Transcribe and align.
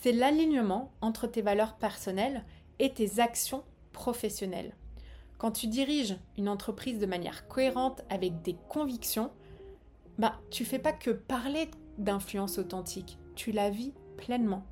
c'est 0.00 0.12
l'alignement 0.12 0.92
entre 1.00 1.26
tes 1.26 1.42
valeurs 1.42 1.76
personnelles 1.76 2.44
et 2.78 2.92
tes 2.92 3.18
actions 3.18 3.64
professionnelles. 3.92 4.76
Quand 5.38 5.50
tu 5.50 5.66
diriges 5.66 6.16
une 6.36 6.48
entreprise 6.48 6.98
de 6.98 7.06
manière 7.06 7.48
cohérente 7.48 8.02
avec 8.08 8.42
des 8.42 8.56
convictions, 8.68 9.30
bah, 10.18 10.36
tu 10.50 10.64
fais 10.64 10.78
pas 10.78 10.92
que 10.92 11.10
parler 11.10 11.68
d'influence 11.96 12.58
authentique, 12.58 13.18
tu 13.34 13.50
la 13.50 13.70
vis 13.70 13.92
pleinement. 14.16 14.64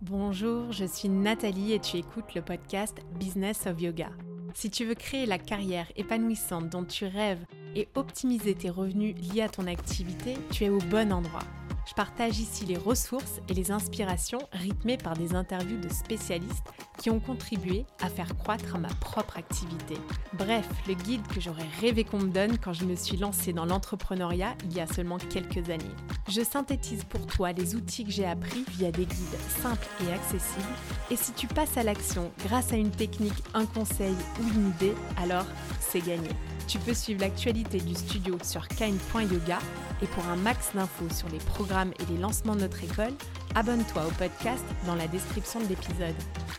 Bonjour, 0.00 0.72
je 0.72 0.84
suis 0.84 1.08
Nathalie 1.08 1.72
et 1.72 1.80
tu 1.80 1.96
écoutes 1.96 2.34
le 2.34 2.42
podcast 2.42 2.98
Business 3.18 3.66
of 3.66 3.80
Yoga. 3.80 4.10
Si 4.54 4.70
tu 4.70 4.84
veux 4.84 4.94
créer 4.94 5.26
la 5.26 5.38
carrière 5.38 5.90
épanouissante 5.96 6.68
dont 6.68 6.84
tu 6.84 7.06
rêves 7.06 7.44
et 7.76 7.88
optimiser 7.94 8.54
tes 8.54 8.70
revenus 8.70 9.14
liés 9.16 9.42
à 9.42 9.48
ton 9.48 9.66
activité, 9.66 10.34
tu 10.50 10.64
es 10.64 10.68
au 10.68 10.78
bon 10.78 11.12
endroit. 11.12 11.42
Je 11.86 11.94
partage 11.94 12.38
ici 12.38 12.64
les 12.64 12.78
ressources 12.78 13.40
et 13.48 13.54
les 13.54 13.70
inspirations 13.70 14.40
rythmées 14.52 14.96
par 14.96 15.14
des 15.14 15.34
interviews 15.34 15.80
de 15.80 15.88
spécialistes 15.88 16.72
qui 16.98 17.10
ont 17.10 17.20
contribué 17.20 17.84
à 18.00 18.08
faire 18.08 18.36
croître 18.36 18.78
ma 18.78 18.88
propre 18.88 19.36
activité. 19.36 19.96
Bref, 20.32 20.68
le 20.86 20.94
guide 20.94 21.26
que 21.28 21.40
j'aurais 21.40 21.68
rêvé 21.80 22.04
qu'on 22.04 22.18
me 22.20 22.30
donne 22.30 22.58
quand 22.58 22.72
je 22.72 22.84
me 22.84 22.96
suis 22.96 23.16
lancée 23.16 23.52
dans 23.52 23.64
l'entrepreneuriat 23.64 24.54
il 24.64 24.74
y 24.74 24.80
a 24.80 24.86
seulement 24.86 25.18
quelques 25.18 25.70
années. 25.70 25.84
Je 26.28 26.42
synthétise 26.42 27.04
pour 27.04 27.26
toi 27.26 27.52
les 27.52 27.74
outils 27.74 28.04
que 28.04 28.10
j'ai 28.10 28.26
appris 28.26 28.64
via 28.70 28.90
des 28.90 29.06
guides 29.06 29.38
simples 29.62 29.86
et 30.06 30.12
accessibles. 30.12 30.64
Et 31.10 31.16
si 31.16 31.32
tu 31.32 31.46
passes 31.46 31.76
à 31.76 31.82
l'action 31.82 32.30
grâce 32.46 32.72
à 32.72 32.76
une 32.76 32.90
technique, 32.90 33.32
un 33.54 33.66
conseil 33.66 34.14
ou 34.40 34.48
une 34.54 34.68
idée, 34.68 34.94
alors 35.16 35.46
c'est 35.80 36.04
gagné. 36.04 36.30
Tu 36.66 36.78
peux 36.78 36.94
suivre 36.94 37.20
l'actualité 37.20 37.78
du 37.78 37.94
studio 37.94 38.38
sur 38.42 38.66
kind.yoga 38.68 39.58
et 40.02 40.06
pour 40.06 40.24
un 40.26 40.36
max 40.36 40.74
d'infos 40.74 41.10
sur 41.14 41.28
les 41.28 41.38
programmes 41.38 41.92
et 42.00 42.12
les 42.12 42.18
lancements 42.18 42.56
de 42.56 42.62
notre 42.62 42.82
école, 42.82 43.12
abonne-toi 43.54 44.04
au 44.06 44.10
podcast 44.10 44.64
dans 44.84 44.96
la 44.96 45.06
description 45.06 45.60
de 45.60 45.66
l'épisode. 45.66 46.14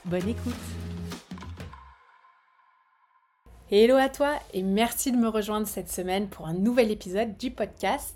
Bonne 0.06 0.30
écoute 0.30 0.54
Hello 3.70 3.96
à 3.96 4.08
toi 4.08 4.36
et 4.54 4.64
merci 4.64 5.12
de 5.12 5.18
me 5.18 5.28
rejoindre 5.28 5.68
cette 5.68 5.92
semaine 5.92 6.30
pour 6.30 6.48
un 6.48 6.54
nouvel 6.54 6.92
épisode 6.92 7.36
du 7.38 7.52
podcast. 7.52 8.16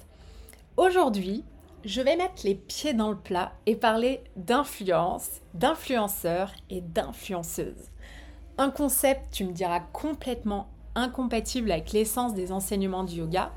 Aujourd'hui, 0.77 1.43
je 1.83 2.01
vais 2.01 2.15
mettre 2.15 2.45
les 2.45 2.55
pieds 2.55 2.93
dans 2.93 3.09
le 3.09 3.17
plat 3.17 3.51
et 3.65 3.75
parler 3.75 4.23
d'influence, 4.37 5.41
d'influenceurs 5.53 6.53
et 6.69 6.79
d'influenceuses. 6.79 7.89
Un 8.57 8.69
concept, 8.69 9.33
tu 9.33 9.43
me 9.43 9.51
diras, 9.51 9.81
complètement 9.91 10.69
incompatible 10.95 11.71
avec 11.71 11.91
l'essence 11.91 12.33
des 12.33 12.51
enseignements 12.53 13.03
du 13.03 13.15
yoga. 13.15 13.51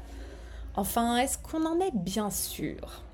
Enfin, 0.75 1.17
est-ce 1.19 1.39
qu'on 1.39 1.65
en 1.65 1.79
est 1.81 1.95
bien 1.95 2.31
sûr? 2.31 3.05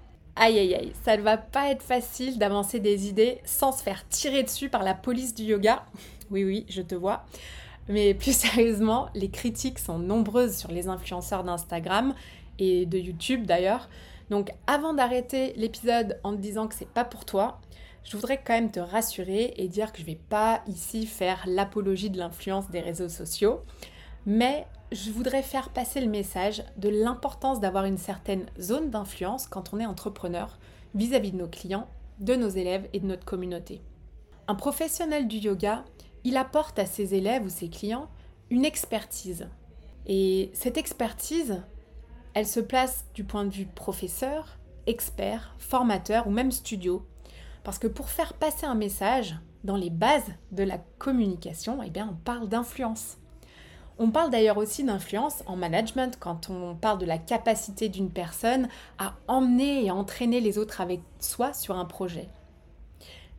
Aïe 0.40 0.56
aïe 0.56 0.74
aïe, 0.74 0.92
ça 1.02 1.16
ne 1.16 1.22
va 1.22 1.36
pas 1.36 1.70
être 1.70 1.82
facile 1.82 2.38
d'avancer 2.38 2.78
des 2.78 3.08
idées 3.08 3.40
sans 3.44 3.72
se 3.72 3.82
faire 3.82 4.08
tirer 4.08 4.44
dessus 4.44 4.68
par 4.68 4.84
la 4.84 4.94
police 4.94 5.34
du 5.34 5.42
yoga. 5.42 5.84
Oui 6.30 6.44
oui, 6.44 6.66
je 6.68 6.82
te 6.82 6.94
vois. 6.94 7.24
Mais 7.88 8.14
plus 8.14 8.36
sérieusement, 8.36 9.08
les 9.14 9.30
critiques 9.30 9.78
sont 9.78 9.98
nombreuses 9.98 10.56
sur 10.56 10.70
les 10.70 10.88
influenceurs 10.88 11.42
d'Instagram 11.42 12.14
et 12.58 12.86
de 12.86 12.98
YouTube 12.98 13.46
d'ailleurs. 13.46 13.88
Donc 14.30 14.50
avant 14.66 14.94
d'arrêter 14.94 15.54
l'épisode 15.56 16.20
en 16.22 16.32
te 16.36 16.40
disant 16.40 16.68
que 16.68 16.74
c'est 16.74 16.88
pas 16.88 17.04
pour 17.04 17.24
toi, 17.24 17.60
je 18.04 18.14
voudrais 18.16 18.40
quand 18.44 18.52
même 18.52 18.70
te 18.70 18.78
rassurer 18.78 19.54
et 19.56 19.66
dire 19.68 19.90
que 19.90 19.98
je 19.98 20.04
vais 20.04 20.20
pas 20.28 20.62
ici 20.68 21.06
faire 21.06 21.42
l'apologie 21.46 22.10
de 22.10 22.18
l'influence 22.18 22.70
des 22.70 22.80
réseaux 22.80 23.08
sociaux 23.08 23.62
mais 24.28 24.66
je 24.90 25.10
voudrais 25.10 25.42
faire 25.42 25.68
passer 25.70 26.00
le 26.00 26.08
message 26.08 26.62
de 26.76 26.88
l'importance 26.88 27.60
d'avoir 27.60 27.84
une 27.84 27.98
certaine 27.98 28.46
zone 28.58 28.90
d'influence 28.90 29.46
quand 29.46 29.74
on 29.74 29.80
est 29.80 29.86
entrepreneur 29.86 30.58
vis-à-vis 30.94 31.32
de 31.32 31.36
nos 31.36 31.48
clients, 31.48 31.88
de 32.20 32.34
nos 32.34 32.48
élèves 32.48 32.88
et 32.92 33.00
de 33.00 33.06
notre 33.06 33.26
communauté. 33.26 33.82
Un 34.46 34.54
professionnel 34.54 35.28
du 35.28 35.36
yoga, 35.36 35.84
il 36.24 36.38
apporte 36.38 36.78
à 36.78 36.86
ses 36.86 37.14
élèves 37.14 37.44
ou 37.44 37.50
ses 37.50 37.68
clients 37.68 38.08
une 38.48 38.64
expertise. 38.64 39.48
Et 40.06 40.50
cette 40.54 40.78
expertise, 40.78 41.62
elle 42.32 42.46
se 42.46 42.60
place 42.60 43.04
du 43.12 43.24
point 43.24 43.44
de 43.44 43.52
vue 43.52 43.66
professeur, 43.66 44.58
expert, 44.86 45.54
formateur 45.58 46.26
ou 46.26 46.30
même 46.30 46.50
studio. 46.50 47.06
Parce 47.62 47.78
que 47.78 47.88
pour 47.88 48.08
faire 48.08 48.32
passer 48.32 48.64
un 48.64 48.74
message, 48.74 49.36
dans 49.64 49.76
les 49.76 49.90
bases 49.90 50.32
de 50.52 50.62
la 50.62 50.78
communication, 50.98 51.82
eh 51.82 52.02
on 52.02 52.14
parle 52.14 52.48
d'influence. 52.48 53.18
On 54.00 54.10
parle 54.10 54.30
d'ailleurs 54.30 54.58
aussi 54.58 54.84
d'influence 54.84 55.42
en 55.46 55.56
management 55.56 56.18
quand 56.20 56.50
on 56.50 56.76
parle 56.76 56.98
de 56.98 57.06
la 57.06 57.18
capacité 57.18 57.88
d'une 57.88 58.10
personne 58.10 58.68
à 58.98 59.14
emmener 59.26 59.84
et 59.84 59.90
entraîner 59.90 60.40
les 60.40 60.56
autres 60.56 60.80
avec 60.80 61.00
soi 61.18 61.52
sur 61.52 61.76
un 61.76 61.84
projet. 61.84 62.28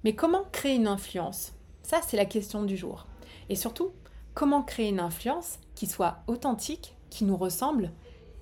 Mais 0.03 0.13
comment 0.13 0.43
créer 0.51 0.75
une 0.75 0.87
influence? 0.87 1.53
Ça, 1.81 2.01
c'est 2.05 2.17
la 2.17 2.25
question 2.25 2.63
du 2.63 2.75
jour. 2.75 3.05
Et 3.47 3.55
surtout, 3.55 3.91
comment 4.33 4.61
créer 4.61 4.89
une 4.89 4.99
influence 4.99 5.59
qui 5.75 5.87
soit 5.87 6.17
authentique, 6.27 6.93
qui 7.09 7.23
nous 7.23 7.37
ressemble 7.37 7.91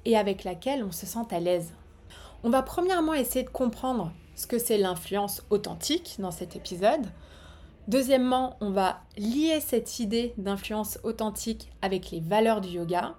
et 0.05 0.17
avec 0.17 0.43
laquelle 0.43 0.83
on 0.83 0.91
se 0.91 1.05
sent 1.05 1.27
à 1.29 1.39
l'aise? 1.39 1.71
On 2.43 2.49
va 2.49 2.63
premièrement 2.63 3.13
essayer 3.13 3.45
de 3.45 3.49
comprendre 3.49 4.11
ce 4.35 4.47
que 4.47 4.57
c'est 4.57 4.77
l'influence 4.79 5.43
authentique 5.51 6.15
dans 6.17 6.31
cet 6.31 6.55
épisode. 6.55 7.05
Deuxièmement, 7.87 8.57
on 8.59 8.71
va 8.71 8.99
lier 9.17 9.61
cette 9.61 9.99
idée 9.99 10.33
d'influence 10.37 10.99
authentique 11.03 11.71
avec 11.81 12.11
les 12.11 12.19
valeurs 12.19 12.59
du 12.59 12.69
yoga. 12.69 13.15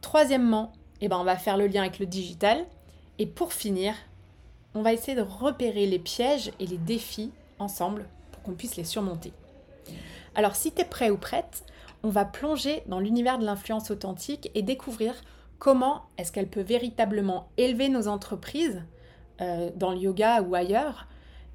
Troisièmement, 0.00 0.72
eh 1.02 1.08
ben, 1.08 1.18
on 1.18 1.24
va 1.24 1.36
faire 1.36 1.58
le 1.58 1.66
lien 1.66 1.82
avec 1.82 1.98
le 1.98 2.06
digital. 2.06 2.64
Et 3.18 3.26
pour 3.26 3.52
finir, 3.52 3.94
on 4.74 4.80
va 4.80 4.94
essayer 4.94 5.14
de 5.14 5.22
repérer 5.22 5.86
les 5.86 5.98
pièges 5.98 6.50
et 6.58 6.66
les 6.66 6.78
défis 6.78 7.30
ensemble 7.58 8.06
pour 8.32 8.42
qu'on 8.42 8.54
puisse 8.54 8.76
les 8.76 8.84
surmonter. 8.84 9.32
Alors 10.34 10.56
si 10.56 10.72
tu 10.72 10.80
es 10.80 10.84
prêt 10.84 11.10
ou 11.10 11.18
prête, 11.18 11.64
on 12.02 12.08
va 12.08 12.24
plonger 12.24 12.82
dans 12.86 13.00
l'univers 13.00 13.38
de 13.38 13.44
l'influence 13.44 13.90
authentique 13.90 14.50
et 14.54 14.62
découvrir 14.62 15.14
comment 15.58 16.04
est-ce 16.16 16.32
qu'elle 16.32 16.48
peut 16.48 16.62
véritablement 16.62 17.48
élever 17.58 17.90
nos 17.90 18.08
entreprises 18.08 18.82
euh, 19.42 19.70
dans 19.76 19.90
le 19.92 19.98
yoga 19.98 20.40
ou 20.40 20.54
ailleurs 20.54 21.06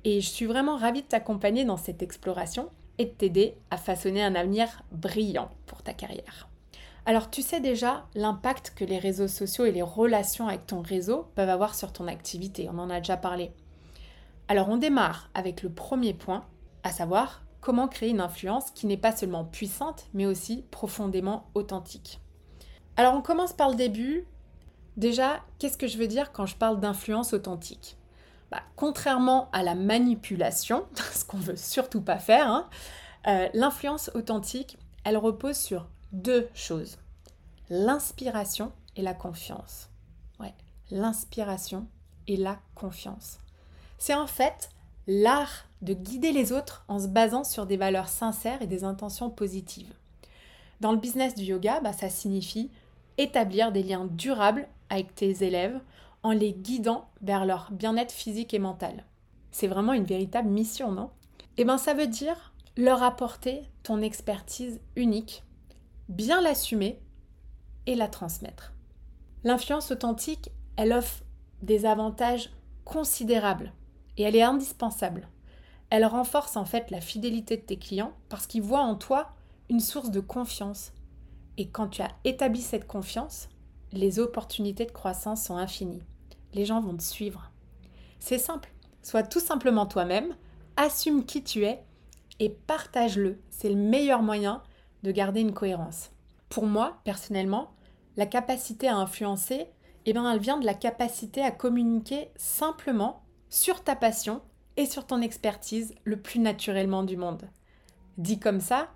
et 0.05 0.21
je 0.21 0.29
suis 0.29 0.45
vraiment 0.45 0.77
ravie 0.77 1.01
de 1.01 1.07
t'accompagner 1.07 1.65
dans 1.65 1.77
cette 1.77 2.03
exploration 2.03 2.69
et 2.99 3.05
de 3.05 3.09
t'aider 3.09 3.57
à 3.71 3.77
façonner 3.77 4.23
un 4.23 4.35
avenir 4.35 4.83
brillant 4.91 5.49
pour 5.65 5.81
ta 5.81 5.93
carrière. 5.93 6.47
Alors 7.07 7.29
tu 7.29 7.41
sais 7.41 7.59
déjà 7.59 8.05
l'impact 8.13 8.73
que 8.75 8.85
les 8.85 8.99
réseaux 8.99 9.27
sociaux 9.27 9.65
et 9.65 9.71
les 9.71 9.81
relations 9.81 10.47
avec 10.47 10.67
ton 10.67 10.81
réseau 10.81 11.27
peuvent 11.35 11.49
avoir 11.49 11.75
sur 11.75 11.91
ton 11.91 12.07
activité, 12.07 12.69
on 12.71 12.77
en 12.77 12.89
a 12.89 12.99
déjà 12.99 13.17
parlé. 13.17 13.51
Alors 14.47 14.69
on 14.69 14.77
démarre 14.77 15.29
avec 15.33 15.63
le 15.63 15.69
premier 15.69 16.13
point, 16.13 16.45
à 16.83 16.91
savoir 16.91 17.43
comment 17.59 17.87
créer 17.87 18.09
une 18.09 18.21
influence 18.21 18.69
qui 18.69 18.85
n'est 18.85 18.97
pas 18.97 19.15
seulement 19.15 19.43
puissante, 19.43 20.05
mais 20.13 20.27
aussi 20.27 20.63
profondément 20.69 21.47
authentique. 21.55 22.21
Alors 22.95 23.15
on 23.15 23.21
commence 23.21 23.53
par 23.53 23.69
le 23.69 23.75
début. 23.75 24.25
Déjà, 24.97 25.41
qu'est-ce 25.57 25.79
que 25.79 25.87
je 25.87 25.97
veux 25.97 26.07
dire 26.07 26.31
quand 26.31 26.45
je 26.45 26.55
parle 26.55 26.79
d'influence 26.79 27.33
authentique? 27.33 27.97
Bah, 28.55 28.63
contrairement 28.77 29.49
à 29.51 29.63
la 29.63 29.75
manipulation, 29.75 30.85
ce 31.13 31.25
qu'on 31.25 31.37
veut 31.37 31.57
surtout 31.57 31.99
pas 31.99 32.19
faire, 32.19 32.47
hein, 32.47 32.69
euh, 33.27 33.49
l'influence 33.53 34.09
authentique, 34.15 34.77
elle 35.03 35.17
repose 35.17 35.57
sur 35.57 35.87
deux 36.13 36.47
choses 36.53 36.97
l'inspiration 37.69 38.71
et 38.95 39.01
la 39.01 39.13
confiance. 39.13 39.89
Ouais, 40.39 40.53
l'inspiration 40.89 41.85
et 42.27 42.37
la 42.37 42.57
confiance. 42.75 43.39
C'est 43.97 44.13
en 44.13 44.27
fait 44.27 44.69
l'art 45.07 45.65
de 45.81 45.93
guider 45.93 46.31
les 46.31 46.53
autres 46.53 46.85
en 46.87 46.99
se 46.99 47.07
basant 47.07 47.43
sur 47.43 47.65
des 47.65 47.75
valeurs 47.75 48.07
sincères 48.07 48.61
et 48.61 48.67
des 48.67 48.85
intentions 48.85 49.29
positives. 49.29 49.93
Dans 50.79 50.93
le 50.93 50.97
business 50.97 51.35
du 51.35 51.43
yoga, 51.43 51.81
bah, 51.81 51.91
ça 51.91 52.09
signifie 52.09 52.71
établir 53.17 53.73
des 53.73 53.83
liens 53.83 54.05
durables 54.05 54.67
avec 54.89 55.13
tes 55.13 55.43
élèves 55.43 55.77
en 56.25 56.31
les 56.31 56.53
guidant 56.53 57.07
vers 57.21 57.45
leur 57.45 57.71
bien-être 57.71 58.11
physique 58.11 58.55
et 58.55 58.59
mental. 58.59 59.05
C'est 59.51 59.67
vraiment 59.67 59.93
une 59.93 60.05
véritable 60.05 60.49
mission, 60.49 60.91
non? 60.91 61.11
Eh 61.57 61.65
bien, 61.65 61.77
ça 61.77 61.93
veut 61.93 62.07
dire 62.07 62.51
leur 62.75 63.03
apporter 63.03 63.61
ton 63.83 64.01
expertise 64.01 64.81
unique, 64.95 65.43
bien 66.09 66.41
l'assumer 66.41 66.99
et 67.85 67.93
la 67.93 68.07
transmettre. 68.07 68.73
L'influence 69.43 69.91
authentique, 69.91 70.49
elle 70.77 70.93
offre 70.93 71.21
des 71.61 71.85
avantages 71.85 72.49
considérables 72.85 73.71
et 74.17 74.23
elle 74.23 74.35
est 74.35 74.41
indispensable. 74.41 75.29
Elle 75.91 76.05
renforce 76.05 76.57
en 76.57 76.65
fait 76.65 76.89
la 76.89 77.01
fidélité 77.01 77.55
de 77.57 77.61
tes 77.61 77.77
clients 77.77 78.13
parce 78.29 78.47
qu'ils 78.47 78.63
voient 78.63 78.79
en 78.79 78.95
toi 78.95 79.35
une 79.69 79.79
source 79.79 80.09
de 80.09 80.21
confiance. 80.21 80.91
Et 81.57 81.69
quand 81.69 81.89
tu 81.89 82.01
as 82.01 82.15
établi 82.23 82.61
cette 82.61 82.87
confiance, 82.87 83.47
les 83.91 84.17
opportunités 84.17 84.85
de 84.85 84.91
croissance 84.91 85.43
sont 85.43 85.57
infinies 85.57 86.01
les 86.55 86.65
gens 86.65 86.81
vont 86.81 86.95
te 86.95 87.03
suivre. 87.03 87.51
C'est 88.19 88.39
simple. 88.39 88.71
Sois 89.03 89.23
tout 89.23 89.39
simplement 89.39 89.85
toi-même, 89.85 90.35
assume 90.77 91.25
qui 91.25 91.43
tu 91.43 91.65
es 91.65 91.83
et 92.39 92.49
partage-le. 92.49 93.39
C'est 93.51 93.69
le 93.69 93.75
meilleur 93.75 94.23
moyen 94.23 94.63
de 95.03 95.11
garder 95.11 95.41
une 95.41 95.53
cohérence. 95.53 96.09
Pour 96.49 96.65
moi, 96.65 96.99
personnellement, 97.03 97.75
la 98.17 98.25
capacité 98.25 98.87
à 98.87 98.95
influencer, 98.95 99.67
eh 100.05 100.13
bien, 100.13 100.31
elle 100.31 100.39
vient 100.39 100.57
de 100.57 100.65
la 100.65 100.73
capacité 100.73 101.43
à 101.43 101.51
communiquer 101.51 102.29
simplement 102.37 103.21
sur 103.49 103.83
ta 103.83 103.95
passion 103.95 104.41
et 104.77 104.85
sur 104.85 105.05
ton 105.05 105.21
expertise 105.21 105.93
le 106.03 106.19
plus 106.19 106.39
naturellement 106.39 107.03
du 107.03 107.17
monde. 107.17 107.49
Dit 108.17 108.39
comme 108.39 108.61
ça, 108.61 108.89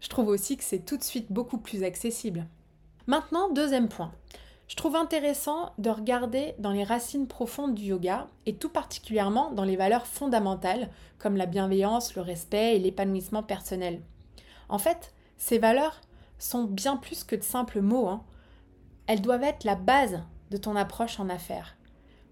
je 0.00 0.08
trouve 0.08 0.28
aussi 0.28 0.56
que 0.56 0.64
c'est 0.64 0.84
tout 0.84 0.96
de 0.96 1.02
suite 1.02 1.32
beaucoup 1.32 1.58
plus 1.58 1.82
accessible. 1.82 2.46
Maintenant, 3.06 3.52
deuxième 3.52 3.88
point. 3.88 4.12
Je 4.66 4.76
trouve 4.76 4.96
intéressant 4.96 5.72
de 5.78 5.90
regarder 5.90 6.54
dans 6.58 6.72
les 6.72 6.84
racines 6.84 7.26
profondes 7.26 7.74
du 7.74 7.84
yoga 7.84 8.28
et 8.46 8.56
tout 8.56 8.70
particulièrement 8.70 9.50
dans 9.50 9.64
les 9.64 9.76
valeurs 9.76 10.06
fondamentales 10.06 10.90
comme 11.18 11.36
la 11.36 11.46
bienveillance, 11.46 12.14
le 12.14 12.22
respect 12.22 12.76
et 12.76 12.78
l'épanouissement 12.78 13.42
personnel. 13.42 14.00
En 14.68 14.78
fait, 14.78 15.12
ces 15.36 15.58
valeurs 15.58 16.00
sont 16.38 16.64
bien 16.64 16.96
plus 16.96 17.24
que 17.24 17.36
de 17.36 17.42
simples 17.42 17.82
mots. 17.82 18.08
Hein. 18.08 18.24
Elles 19.06 19.20
doivent 19.20 19.44
être 19.44 19.64
la 19.64 19.76
base 19.76 20.22
de 20.50 20.56
ton 20.56 20.76
approche 20.76 21.20
en 21.20 21.28
affaires. 21.28 21.76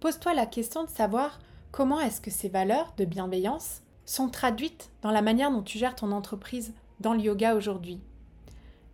Pose-toi 0.01 0.33
la 0.33 0.47
question 0.47 0.85
de 0.85 0.91
savoir 0.91 1.39
comment 1.71 2.01
est-ce 2.01 2.21
que 2.21 2.31
ces 2.31 2.49
valeurs 2.49 2.95
de 2.97 3.05
bienveillance 3.05 3.83
sont 4.07 4.29
traduites 4.29 4.91
dans 5.03 5.11
la 5.11 5.23
manière 5.23 5.51
dont 5.51 5.63
tu 5.63 5.79
gères 5.79 5.95
ton 5.95 6.13
entreprise 6.13 6.75
dans 7.01 7.13
le 7.13 7.21
yoga 7.21 7.55
aujourd'hui. 7.55 8.01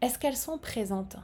Est-ce 0.00 0.18
qu'elles 0.18 0.36
sont 0.36 0.58
présentes? 0.58 1.16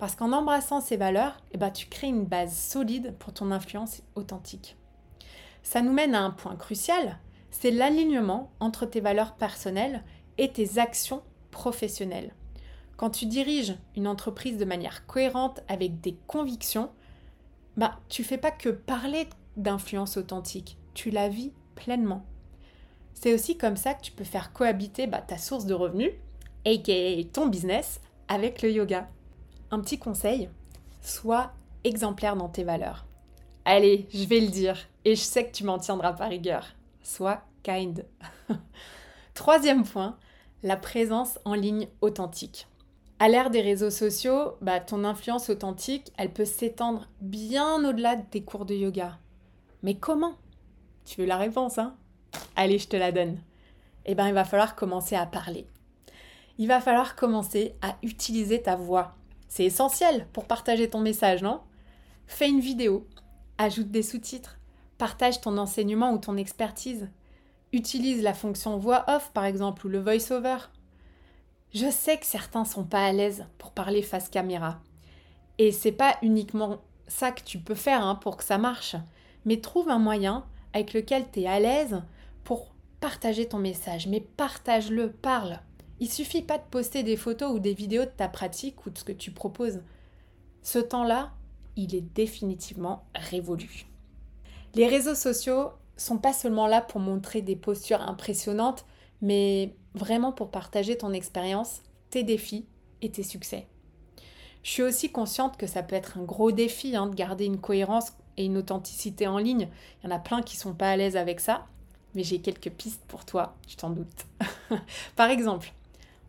Parce 0.00 0.16
qu'en 0.16 0.32
embrassant 0.32 0.80
ces 0.80 0.96
valeurs, 0.96 1.36
eh 1.52 1.58
ben, 1.58 1.70
tu 1.70 1.86
crées 1.86 2.06
une 2.06 2.24
base 2.24 2.56
solide 2.56 3.14
pour 3.18 3.34
ton 3.34 3.50
influence 3.50 4.02
authentique. 4.14 4.78
Ça 5.62 5.82
nous 5.82 5.92
mène 5.92 6.14
à 6.14 6.22
un 6.22 6.30
point 6.30 6.56
crucial, 6.56 7.18
c'est 7.50 7.70
l'alignement 7.70 8.50
entre 8.60 8.86
tes 8.86 9.02
valeurs 9.02 9.34
personnelles 9.34 10.02
et 10.38 10.50
tes 10.50 10.78
actions 10.78 11.22
professionnelles. 11.50 12.32
Quand 12.96 13.10
tu 13.10 13.26
diriges 13.26 13.76
une 13.94 14.08
entreprise 14.08 14.56
de 14.56 14.64
manière 14.64 15.06
cohérente 15.06 15.60
avec 15.68 16.00
des 16.00 16.16
convictions, 16.26 16.90
bah, 17.76 17.98
tu 18.08 18.24
fais 18.24 18.38
pas 18.38 18.50
que 18.50 18.70
parler 18.70 19.28
d'influence 19.58 20.16
authentique, 20.16 20.78
tu 20.94 21.10
la 21.10 21.28
vis 21.28 21.52
pleinement. 21.74 22.24
C'est 23.12 23.34
aussi 23.34 23.58
comme 23.58 23.76
ça 23.76 23.92
que 23.92 24.02
tu 24.02 24.12
peux 24.12 24.24
faire 24.24 24.54
cohabiter 24.54 25.06
bah, 25.06 25.20
ta 25.20 25.36
source 25.36 25.66
de 25.66 25.74
revenus, 25.74 26.12
aka 26.64 27.22
ton 27.34 27.48
business, 27.48 28.00
avec 28.28 28.62
le 28.62 28.72
yoga. 28.72 29.06
Un 29.72 29.80
petit 29.80 29.98
conseil, 29.98 30.48
sois 31.00 31.52
exemplaire 31.84 32.34
dans 32.34 32.48
tes 32.48 32.64
valeurs. 32.64 33.06
Allez, 33.64 34.08
je 34.12 34.24
vais 34.24 34.40
le 34.40 34.48
dire, 34.48 34.76
et 35.04 35.14
je 35.14 35.20
sais 35.20 35.46
que 35.46 35.52
tu 35.52 35.62
m'en 35.62 35.78
tiendras 35.78 36.12
par 36.12 36.28
rigueur. 36.28 36.66
Sois 37.02 37.42
kind. 37.62 38.04
Troisième 39.34 39.84
point, 39.84 40.16
la 40.64 40.76
présence 40.76 41.38
en 41.44 41.54
ligne 41.54 41.86
authentique. 42.00 42.66
À 43.20 43.28
l'ère 43.28 43.50
des 43.50 43.60
réseaux 43.60 43.90
sociaux, 43.90 44.56
bah, 44.60 44.80
ton 44.80 45.04
influence 45.04 45.50
authentique, 45.50 46.12
elle 46.16 46.32
peut 46.32 46.44
s'étendre 46.44 47.08
bien 47.20 47.88
au-delà 47.88 48.16
de 48.16 48.24
tes 48.28 48.42
cours 48.42 48.64
de 48.64 48.74
yoga. 48.74 49.18
Mais 49.82 49.94
comment? 49.94 50.34
Tu 51.04 51.20
veux 51.20 51.26
la 51.26 51.36
réponse, 51.36 51.78
hein? 51.78 51.94
Allez, 52.56 52.78
je 52.78 52.88
te 52.88 52.96
la 52.96 53.12
donne. 53.12 53.38
Eh 54.04 54.14
bien, 54.14 54.26
il 54.26 54.34
va 54.34 54.44
falloir 54.44 54.74
commencer 54.74 55.14
à 55.14 55.26
parler. 55.26 55.66
Il 56.58 56.66
va 56.66 56.80
falloir 56.80 57.14
commencer 57.14 57.74
à 57.82 57.96
utiliser 58.02 58.62
ta 58.62 58.74
voix. 58.74 59.14
C'est 59.50 59.64
essentiel 59.64 60.28
pour 60.32 60.44
partager 60.44 60.88
ton 60.88 61.00
message, 61.00 61.42
non? 61.42 61.60
Fais 62.28 62.48
une 62.48 62.60
vidéo, 62.60 63.08
ajoute 63.58 63.90
des 63.90 64.04
sous-titres, 64.04 64.58
partage 64.96 65.40
ton 65.40 65.58
enseignement 65.58 66.12
ou 66.12 66.18
ton 66.18 66.36
expertise. 66.36 67.08
Utilise 67.72 68.22
la 68.22 68.32
fonction 68.32 68.78
voix 68.78 69.04
off 69.08 69.32
par 69.32 69.44
exemple 69.44 69.86
ou 69.86 69.90
le 69.90 70.00
voice-over. 70.00 70.56
Je 71.74 71.90
sais 71.90 72.16
que 72.16 72.26
certains 72.26 72.64
sont 72.64 72.84
pas 72.84 73.04
à 73.04 73.12
l'aise 73.12 73.44
pour 73.58 73.72
parler 73.72 74.02
face 74.02 74.28
caméra. 74.28 74.78
Et 75.58 75.72
c'est 75.72 75.92
pas 75.92 76.16
uniquement 76.22 76.78
ça 77.08 77.32
que 77.32 77.42
tu 77.42 77.58
peux 77.58 77.74
faire 77.74 78.04
hein, 78.04 78.14
pour 78.14 78.36
que 78.36 78.44
ça 78.44 78.56
marche, 78.56 78.94
mais 79.44 79.60
trouve 79.60 79.88
un 79.88 79.98
moyen 79.98 80.44
avec 80.72 80.92
lequel 80.92 81.24
tu 81.32 81.40
es 81.40 81.48
à 81.48 81.58
l'aise 81.58 82.02
pour 82.44 82.72
partager 83.00 83.48
ton 83.48 83.58
message. 83.58 84.06
Mais 84.06 84.20
partage-le, 84.20 85.10
parle. 85.10 85.58
Il 86.00 86.10
suffit 86.10 86.42
pas 86.42 86.58
de 86.58 86.64
poster 86.70 87.02
des 87.02 87.16
photos 87.16 87.52
ou 87.52 87.58
des 87.58 87.74
vidéos 87.74 88.04
de 88.04 88.10
ta 88.10 88.28
pratique 88.28 88.86
ou 88.86 88.90
de 88.90 88.98
ce 88.98 89.04
que 89.04 89.12
tu 89.12 89.30
proposes. 89.30 89.80
Ce 90.62 90.78
temps-là, 90.78 91.32
il 91.76 91.94
est 91.94 92.00
définitivement 92.00 93.04
révolu. 93.14 93.86
Les 94.74 94.88
réseaux 94.88 95.14
sociaux 95.14 95.70
sont 95.96 96.18
pas 96.18 96.32
seulement 96.32 96.66
là 96.66 96.80
pour 96.80 97.00
montrer 97.00 97.42
des 97.42 97.56
postures 97.56 98.00
impressionnantes, 98.00 98.86
mais 99.20 99.74
vraiment 99.94 100.32
pour 100.32 100.50
partager 100.50 100.96
ton 100.96 101.12
expérience, 101.12 101.82
tes 102.08 102.22
défis 102.22 102.66
et 103.02 103.10
tes 103.10 103.22
succès. 103.22 103.66
Je 104.62 104.70
suis 104.70 104.82
aussi 104.82 105.10
consciente 105.10 105.56
que 105.56 105.66
ça 105.66 105.82
peut 105.82 105.96
être 105.96 106.18
un 106.18 106.22
gros 106.22 106.52
défi 106.52 106.96
hein, 106.96 107.06
de 107.06 107.14
garder 107.14 107.44
une 107.44 107.60
cohérence 107.60 108.12
et 108.36 108.44
une 108.44 108.58
authenticité 108.58 109.26
en 109.26 109.38
ligne. 109.38 109.68
Il 110.02 110.08
y 110.08 110.12
en 110.12 110.16
a 110.16 110.18
plein 110.18 110.42
qui 110.42 110.56
sont 110.56 110.74
pas 110.74 110.90
à 110.90 110.96
l'aise 110.96 111.16
avec 111.16 111.40
ça, 111.40 111.66
mais 112.14 112.24
j'ai 112.24 112.40
quelques 112.40 112.70
pistes 112.70 113.02
pour 113.08 113.24
toi, 113.24 113.56
je 113.68 113.76
t'en 113.76 113.90
doute. 113.90 114.26
Par 115.16 115.30
exemple, 115.30 115.72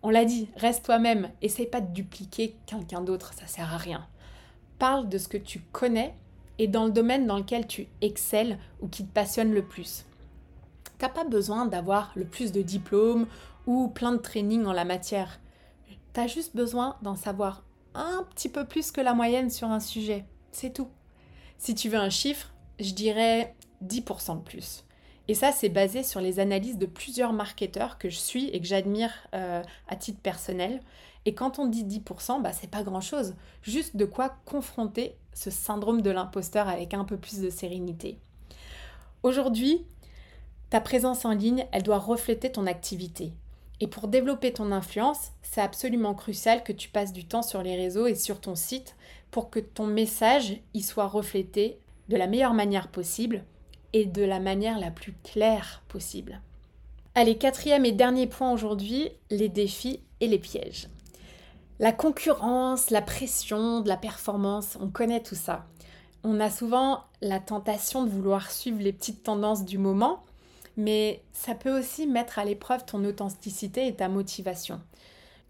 on 0.03 0.09
l'a 0.09 0.25
dit, 0.25 0.49
reste 0.55 0.85
toi-même, 0.85 1.29
essaye 1.41 1.67
pas 1.67 1.81
de 1.81 1.93
dupliquer 1.93 2.55
quelqu'un 2.65 3.01
d'autre, 3.01 3.33
ça 3.33 3.47
sert 3.47 3.73
à 3.73 3.77
rien. 3.77 4.07
Parle 4.79 5.09
de 5.09 5.17
ce 5.17 5.27
que 5.27 5.37
tu 5.37 5.59
connais 5.71 6.15
et 6.57 6.67
dans 6.67 6.85
le 6.85 6.91
domaine 6.91 7.27
dans 7.27 7.37
lequel 7.37 7.67
tu 7.67 7.87
excelles 8.01 8.57
ou 8.81 8.87
qui 8.87 9.05
te 9.05 9.13
passionne 9.13 9.53
le 9.53 9.63
plus. 9.63 10.05
T'as 10.97 11.09
pas 11.09 11.23
besoin 11.23 11.65
d'avoir 11.65 12.11
le 12.15 12.25
plus 12.25 12.51
de 12.51 12.61
diplômes 12.61 13.27
ou 13.65 13.87
plein 13.89 14.11
de 14.11 14.17
training 14.17 14.65
en 14.65 14.73
la 14.73 14.85
matière. 14.85 15.39
Tu 16.13 16.19
as 16.19 16.27
juste 16.27 16.55
besoin 16.55 16.97
d'en 17.01 17.15
savoir 17.15 17.63
un 17.93 18.23
petit 18.29 18.49
peu 18.49 18.65
plus 18.65 18.91
que 18.91 19.01
la 19.01 19.13
moyenne 19.13 19.49
sur 19.49 19.69
un 19.69 19.79
sujet. 19.79 20.25
C'est 20.51 20.73
tout. 20.73 20.89
Si 21.57 21.75
tu 21.75 21.89
veux 21.89 21.97
un 21.97 22.09
chiffre, 22.09 22.53
je 22.79 22.93
dirais 22.93 23.55
10% 23.83 24.37
de 24.37 24.43
plus. 24.43 24.83
Et 25.31 25.33
ça, 25.33 25.53
c'est 25.53 25.69
basé 25.69 26.03
sur 26.03 26.19
les 26.19 26.41
analyses 26.41 26.77
de 26.77 26.85
plusieurs 26.85 27.31
marketeurs 27.31 27.97
que 27.97 28.09
je 28.09 28.17
suis 28.17 28.49
et 28.49 28.59
que 28.59 28.67
j'admire 28.67 29.13
euh, 29.33 29.63
à 29.87 29.95
titre 29.95 30.19
personnel. 30.19 30.81
Et 31.23 31.33
quand 31.33 31.57
on 31.57 31.67
dit 31.67 31.85
10%, 31.85 32.41
bah, 32.41 32.51
c'est 32.51 32.69
pas 32.69 32.83
grand-chose. 32.83 33.35
Juste 33.61 33.95
de 33.95 34.03
quoi 34.03 34.35
confronter 34.43 35.15
ce 35.33 35.49
syndrome 35.49 36.01
de 36.01 36.09
l'imposteur 36.09 36.67
avec 36.67 36.93
un 36.93 37.05
peu 37.05 37.15
plus 37.15 37.39
de 37.39 37.49
sérénité. 37.49 38.17
Aujourd'hui, 39.23 39.85
ta 40.69 40.81
présence 40.81 41.23
en 41.23 41.31
ligne, 41.31 41.65
elle 41.71 41.83
doit 41.83 41.97
refléter 41.97 42.51
ton 42.51 42.67
activité. 42.67 43.31
Et 43.79 43.87
pour 43.87 44.09
développer 44.09 44.51
ton 44.51 44.73
influence, 44.73 45.31
c'est 45.43 45.61
absolument 45.61 46.13
crucial 46.13 46.61
que 46.61 46.73
tu 46.73 46.89
passes 46.89 47.13
du 47.13 47.23
temps 47.23 47.41
sur 47.41 47.63
les 47.63 47.77
réseaux 47.77 48.07
et 48.07 48.15
sur 48.15 48.41
ton 48.41 48.55
site 48.55 48.97
pour 49.31 49.49
que 49.49 49.61
ton 49.61 49.87
message 49.87 50.59
y 50.73 50.81
soit 50.81 51.07
reflété 51.07 51.79
de 52.09 52.17
la 52.17 52.27
meilleure 52.27 52.53
manière 52.53 52.89
possible 52.89 53.45
et 53.93 54.05
de 54.05 54.23
la 54.23 54.39
manière 54.39 54.79
la 54.79 54.91
plus 54.91 55.13
claire 55.23 55.81
possible. 55.87 56.41
Allez, 57.15 57.37
quatrième 57.37 57.85
et 57.85 57.91
dernier 57.91 58.27
point 58.27 58.51
aujourd'hui, 58.51 59.09
les 59.29 59.49
défis 59.49 60.01
et 60.19 60.27
les 60.27 60.39
pièges. 60.39 60.87
La 61.79 61.91
concurrence, 61.91 62.89
la 62.89 63.01
pression, 63.01 63.81
de 63.81 63.89
la 63.89 63.97
performance, 63.97 64.77
on 64.79 64.89
connaît 64.89 65.23
tout 65.23 65.35
ça. 65.35 65.65
On 66.23 66.39
a 66.39 66.49
souvent 66.49 67.03
la 67.21 67.39
tentation 67.39 68.03
de 68.03 68.09
vouloir 68.09 68.51
suivre 68.51 68.81
les 68.81 68.93
petites 68.93 69.23
tendances 69.23 69.65
du 69.65 69.77
moment 69.77 70.23
mais 70.77 71.21
ça 71.33 71.55
peut 71.55 71.77
aussi 71.77 72.07
mettre 72.07 72.39
à 72.39 72.45
l'épreuve 72.45 72.85
ton 72.85 73.03
authenticité 73.05 73.87
et 73.87 73.95
ta 73.95 74.09
motivation. 74.09 74.81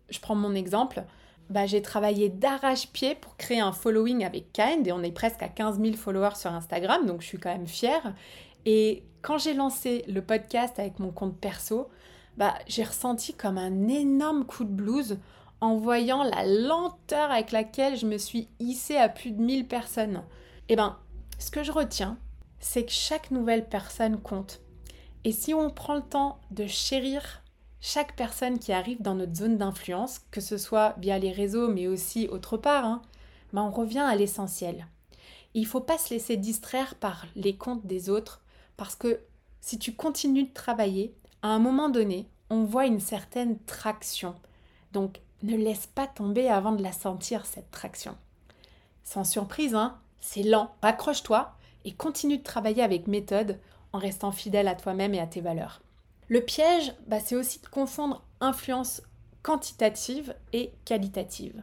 Je 0.09 0.19
prends 0.19 0.35
mon 0.35 0.55
exemple. 0.55 1.03
Bah, 1.49 1.65
j'ai 1.65 1.81
travaillé 1.81 2.29
d'arrache-pied 2.29 3.15
pour 3.15 3.35
créer 3.35 3.59
un 3.59 3.73
following 3.73 4.23
avec 4.23 4.53
Kind 4.53 4.87
et 4.87 4.91
on 4.91 5.03
est 5.03 5.11
presque 5.11 5.43
à 5.43 5.49
15 5.49 5.81
000 5.81 5.95
followers 5.95 6.35
sur 6.35 6.51
Instagram, 6.53 7.05
donc 7.05 7.21
je 7.21 7.27
suis 7.27 7.37
quand 7.37 7.51
même 7.51 7.67
fière. 7.67 8.13
Et 8.65 9.03
quand 9.21 9.37
j'ai 9.37 9.53
lancé 9.53 10.05
le 10.07 10.21
podcast 10.21 10.79
avec 10.79 10.99
mon 10.99 11.11
compte 11.11 11.37
perso, 11.37 11.89
bah, 12.37 12.53
j'ai 12.67 12.83
ressenti 12.83 13.33
comme 13.33 13.57
un 13.57 13.87
énorme 13.87 14.45
coup 14.45 14.63
de 14.63 14.71
blues 14.71 15.17
en 15.59 15.75
voyant 15.75 16.23
la 16.23 16.45
lenteur 16.45 17.29
avec 17.31 17.51
laquelle 17.51 17.97
je 17.97 18.07
me 18.07 18.17
suis 18.17 18.47
hissée 18.59 18.97
à 18.97 19.09
plus 19.09 19.31
de 19.31 19.41
1000 19.41 19.67
personnes. 19.67 20.23
Eh 20.69 20.75
ben, 20.75 20.97
ce 21.37 21.51
que 21.51 21.63
je 21.63 21.71
retiens, 21.71 22.17
c'est 22.59 22.85
que 22.85 22.91
chaque 22.91 23.31
nouvelle 23.31 23.67
personne 23.67 24.19
compte. 24.19 24.61
Et 25.23 25.31
si 25.31 25.53
on 25.53 25.69
prend 25.69 25.95
le 25.95 26.01
temps 26.01 26.39
de 26.49 26.65
chérir 26.65 27.40
chaque 27.81 28.15
personne 28.15 28.59
qui 28.59 28.71
arrive 28.71 29.01
dans 29.01 29.15
notre 29.15 29.35
zone 29.35 29.57
d'influence, 29.57 30.19
que 30.29 30.39
ce 30.39 30.57
soit 30.57 30.95
via 30.99 31.17
les 31.17 31.31
réseaux 31.31 31.67
mais 31.67 31.87
aussi 31.87 32.27
autre 32.27 32.55
part, 32.55 32.85
hein, 32.85 33.01
ben 33.53 33.63
on 33.63 33.71
revient 33.71 33.99
à 33.99 34.15
l'essentiel. 34.15 34.87
Il 35.53 35.63
ne 35.63 35.67
faut 35.67 35.81
pas 35.81 35.97
se 35.97 36.13
laisser 36.13 36.37
distraire 36.37 36.95
par 36.95 37.25
les 37.35 37.55
comptes 37.55 37.85
des 37.85 38.09
autres 38.09 38.41
parce 38.77 38.95
que 38.95 39.19
si 39.59 39.79
tu 39.79 39.93
continues 39.93 40.45
de 40.45 40.53
travailler, 40.53 41.13
à 41.41 41.49
un 41.49 41.59
moment 41.59 41.89
donné, 41.89 42.27
on 42.49 42.63
voit 42.63 42.85
une 42.85 42.99
certaine 42.99 43.57
traction. 43.65 44.35
Donc 44.93 45.19
ne 45.43 45.57
laisse 45.57 45.87
pas 45.87 46.07
tomber 46.07 46.49
avant 46.49 46.71
de 46.71 46.83
la 46.83 46.91
sentir, 46.91 47.45
cette 47.45 47.71
traction. 47.71 48.15
Sans 49.03 49.23
surprise, 49.23 49.73
hein, 49.73 49.97
c'est 50.19 50.43
lent. 50.43 50.75
Raccroche-toi 50.83 51.55
et 51.83 51.93
continue 51.93 52.37
de 52.37 52.43
travailler 52.43 52.83
avec 52.83 53.07
méthode 53.07 53.59
en 53.91 53.97
restant 53.97 54.31
fidèle 54.31 54.67
à 54.67 54.75
toi-même 54.75 55.15
et 55.15 55.19
à 55.19 55.27
tes 55.27 55.41
valeurs. 55.41 55.81
Le 56.31 56.39
piège, 56.39 56.93
bah, 57.07 57.19
c'est 57.19 57.35
aussi 57.35 57.59
de 57.59 57.67
confondre 57.67 58.23
influence 58.39 59.01
quantitative 59.43 60.33
et 60.53 60.71
qualitative. 60.85 61.61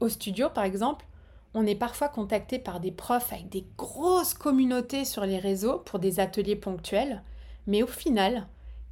Au 0.00 0.10
studio, 0.10 0.50
par 0.50 0.64
exemple, 0.64 1.06
on 1.54 1.64
est 1.64 1.74
parfois 1.74 2.10
contacté 2.10 2.58
par 2.58 2.78
des 2.78 2.90
profs 2.90 3.32
avec 3.32 3.48
des 3.48 3.64
grosses 3.78 4.34
communautés 4.34 5.06
sur 5.06 5.24
les 5.24 5.38
réseaux 5.38 5.78
pour 5.78 5.98
des 5.98 6.20
ateliers 6.20 6.56
ponctuels, 6.56 7.22
Mais 7.66 7.82
au 7.82 7.86
final, 7.86 8.46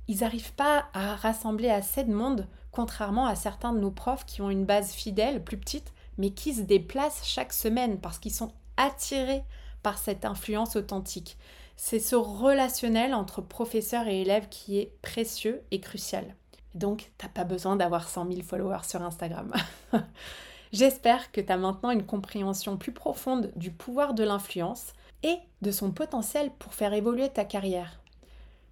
ils 0.09 0.21
n'arrivent 0.21 0.55
pas 0.55 0.87
à 0.95 1.17
rassembler 1.17 1.69
assez 1.69 2.05
de 2.05 2.15
monde, 2.15 2.49
contrairement 2.73 3.27
à 3.27 3.35
certains 3.35 3.75
de 3.75 3.81
nos 3.81 3.91
profs 3.91 4.25
qui 4.25 4.41
ont 4.41 4.49
une 4.49 4.65
base 4.65 4.93
fidèle, 4.93 5.45
plus 5.45 5.59
petite, 5.59 5.93
mais 6.17 6.31
qui 6.31 6.55
se 6.55 6.63
déplacent 6.63 7.27
chaque 7.27 7.53
semaine 7.53 8.01
parce 8.01 8.19
qu'ils 8.19 8.33
sont 8.33 8.53
attirés 8.79 9.45
par 9.83 9.99
cette 9.99 10.25
influence 10.25 10.77
authentique. 10.77 11.37
C'est 11.77 11.99
ce 11.99 12.17
relationnel 12.17 13.15
entre 13.15 13.43
professeur 13.43 14.07
et 14.07 14.21
élève 14.21 14.49
qui 14.49 14.79
est 14.79 14.93
précieux 15.03 15.63
et 15.71 15.81
crucial. 15.81 16.37
Donc, 16.75 17.13
t'as 17.19 17.29
pas 17.29 17.45
besoin 17.45 17.77
d'avoir 17.77 18.09
100 18.09 18.29
000 18.29 18.43
followers 18.43 18.85
sur 18.85 19.03
Instagram. 19.03 19.53
J'espère 20.73 21.31
que 21.31 21.41
tu 21.41 21.53
as 21.53 21.57
maintenant 21.57 21.91
une 21.91 22.07
compréhension 22.07 22.77
plus 22.77 22.93
profonde 22.93 23.53
du 23.55 23.71
pouvoir 23.71 24.15
de 24.15 24.25
l'influence 24.25 24.93
et 25.23 25.37
de 25.63 25.71
son 25.71 25.93
potentiel 25.93 26.51
pour 26.59 26.75
faire 26.75 26.93
évoluer 26.93 27.29
ta 27.29 27.45
carrière. 27.45 28.01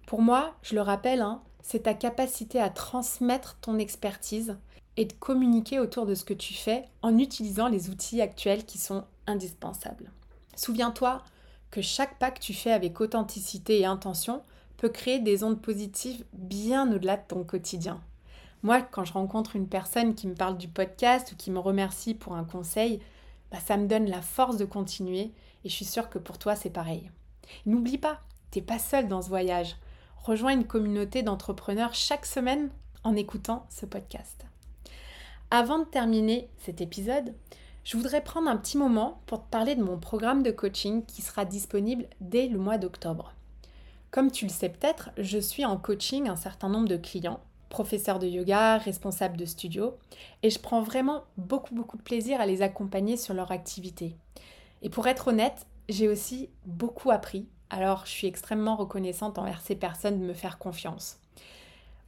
Pour 0.05 0.21
moi, 0.21 0.53
je 0.63 0.75
le 0.75 0.81
rappelle, 0.81 1.21
hein, 1.21 1.41
c'est 1.61 1.83
ta 1.83 1.93
capacité 1.93 2.59
à 2.59 2.69
transmettre 2.69 3.57
ton 3.61 3.79
expertise 3.79 4.57
et 4.97 5.05
de 5.05 5.13
communiquer 5.13 5.79
autour 5.79 6.05
de 6.05 6.13
ce 6.13 6.25
que 6.25 6.33
tu 6.33 6.53
fais 6.53 6.83
en 7.01 7.17
utilisant 7.17 7.69
les 7.69 7.89
outils 7.89 8.21
actuels 8.21 8.65
qui 8.65 8.77
sont 8.77 9.05
indispensables. 9.25 10.11
Souviens-toi 10.55 11.23
que 11.73 11.81
chaque 11.81 12.19
pas 12.19 12.29
que 12.29 12.39
tu 12.39 12.53
fais 12.53 12.71
avec 12.71 13.01
authenticité 13.01 13.79
et 13.79 13.85
intention 13.85 14.43
peut 14.77 14.89
créer 14.89 15.17
des 15.17 15.43
ondes 15.43 15.59
positives 15.59 16.23
bien 16.31 16.93
au-delà 16.93 17.17
de 17.17 17.23
ton 17.27 17.43
quotidien. 17.43 17.99
Moi, 18.61 18.83
quand 18.83 19.05
je 19.05 19.13
rencontre 19.13 19.55
une 19.55 19.67
personne 19.67 20.13
qui 20.13 20.27
me 20.27 20.35
parle 20.35 20.59
du 20.59 20.67
podcast 20.67 21.31
ou 21.31 21.35
qui 21.35 21.49
me 21.49 21.57
remercie 21.57 22.13
pour 22.13 22.35
un 22.35 22.43
conseil, 22.43 23.01
bah, 23.51 23.57
ça 23.59 23.77
me 23.77 23.87
donne 23.87 24.05
la 24.05 24.21
force 24.21 24.57
de 24.57 24.65
continuer 24.65 25.31
et 25.65 25.69
je 25.69 25.73
suis 25.73 25.83
sûre 25.83 26.11
que 26.11 26.19
pour 26.19 26.37
toi, 26.37 26.55
c'est 26.55 26.69
pareil. 26.69 27.09
N'oublie 27.65 27.97
pas, 27.97 28.21
t'es 28.51 28.61
pas 28.61 28.77
seul 28.77 29.07
dans 29.07 29.23
ce 29.23 29.29
voyage. 29.29 29.75
Rejoins 30.17 30.53
une 30.53 30.67
communauté 30.67 31.23
d'entrepreneurs 31.23 31.95
chaque 31.95 32.27
semaine 32.27 32.69
en 33.03 33.15
écoutant 33.15 33.65
ce 33.71 33.87
podcast. 33.87 34.45
Avant 35.49 35.79
de 35.79 35.85
terminer 35.85 36.51
cet 36.59 36.81
épisode, 36.81 37.33
je 37.83 37.97
voudrais 37.97 38.23
prendre 38.23 38.49
un 38.49 38.57
petit 38.57 38.77
moment 38.77 39.21
pour 39.25 39.43
te 39.43 39.49
parler 39.49 39.75
de 39.75 39.83
mon 39.83 39.97
programme 39.97 40.43
de 40.43 40.51
coaching 40.51 41.05
qui 41.05 41.21
sera 41.21 41.45
disponible 41.45 42.05
dès 42.21 42.47
le 42.47 42.57
mois 42.57 42.77
d'octobre. 42.77 43.33
Comme 44.11 44.31
tu 44.31 44.45
le 44.45 44.51
sais 44.51 44.69
peut-être, 44.69 45.09
je 45.17 45.37
suis 45.37 45.65
en 45.65 45.77
coaching 45.77 46.29
un 46.29 46.35
certain 46.35 46.69
nombre 46.69 46.87
de 46.87 46.97
clients, 46.97 47.41
professeurs 47.69 48.19
de 48.19 48.27
yoga, 48.27 48.77
responsables 48.77 49.37
de 49.37 49.45
studio, 49.45 49.97
et 50.43 50.49
je 50.49 50.59
prends 50.59 50.81
vraiment 50.81 51.23
beaucoup 51.37 51.73
beaucoup 51.73 51.97
de 51.97 52.03
plaisir 52.03 52.39
à 52.39 52.45
les 52.45 52.61
accompagner 52.61 53.17
sur 53.17 53.33
leur 53.33 53.51
activité. 53.51 54.15
Et 54.81 54.89
pour 54.89 55.07
être 55.07 55.29
honnête, 55.29 55.65
j'ai 55.89 56.07
aussi 56.07 56.49
beaucoup 56.65 57.11
appris, 57.11 57.47
alors 57.69 58.05
je 58.05 58.11
suis 58.11 58.27
extrêmement 58.27 58.75
reconnaissante 58.75 59.37
envers 59.37 59.61
ces 59.61 59.75
personnes 59.75 60.19
de 60.19 60.25
me 60.25 60.33
faire 60.33 60.57
confiance. 60.57 61.17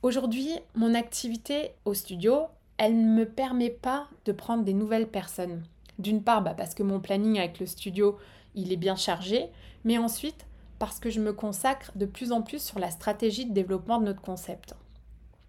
Aujourd'hui, 0.04 0.52
mon 0.76 0.94
activité 0.94 1.72
au 1.84 1.96
studio, 1.96 2.44
elle 2.78 2.98
ne 2.98 3.20
me 3.20 3.26
permet 3.26 3.70
pas 3.70 4.08
de 4.26 4.32
prendre 4.32 4.64
des 4.64 4.74
nouvelles 4.74 5.08
personnes. 5.08 5.64
D'une 6.00 6.24
part, 6.24 6.42
bah, 6.42 6.54
parce 6.56 6.76
que 6.76 6.84
mon 6.84 7.00
planning 7.00 7.40
avec 7.40 7.60
le 7.60 7.66
studio, 7.66 8.18
il 8.54 8.72
est 8.72 8.78
bien 8.78 8.96
chargé, 8.96 9.48
mais 9.84 9.98
ensuite 9.98 10.46
parce 10.80 11.00
que 11.00 11.10
je 11.10 11.22
me 11.22 11.32
consacre 11.34 11.92
de 11.96 12.06
plus 12.06 12.32
en 12.32 12.42
plus 12.42 12.62
sur 12.62 12.80
la 12.80 12.92
stratégie 12.92 13.46
de 13.46 13.54
développement 13.54 14.00
de 14.00 14.06
notre 14.06 14.22
concept. 14.22 14.76